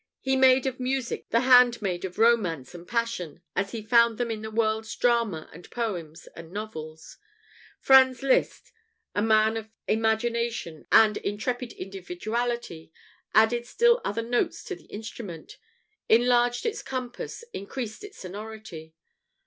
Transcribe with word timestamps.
He 0.19 0.35
made 0.35 0.65
of 0.65 0.79
music 0.79 1.29
the 1.29 1.41
handmaid 1.41 2.03
of 2.05 2.17
romance 2.17 2.73
and 2.73 2.87
passion 2.87 3.43
as 3.55 3.71
he 3.71 3.83
found 3.83 4.17
them 4.17 4.31
in 4.31 4.41
the 4.41 4.49
world's 4.49 4.95
dramas 4.95 5.47
and 5.53 5.69
poems 5.69 6.27
and 6.35 6.51
novels. 6.51 7.19
Franz 7.79 8.23
Liszt, 8.23 8.71
a 9.13 9.21
man 9.21 9.57
of 9.57 9.65
fervid 9.67 9.75
imagination 9.99 10.87
and 10.91 11.17
intrepid 11.17 11.71
individuality, 11.73 12.91
added 13.35 13.67
still 13.67 14.01
other 14.03 14.23
notes 14.23 14.63
to 14.63 14.75
the 14.75 14.85
instrument 14.85 15.59
enlarged 16.09 16.65
its 16.65 16.81
compass, 16.81 17.43
increased 17.53 18.03
its 18.03 18.17
sonority. 18.17 18.95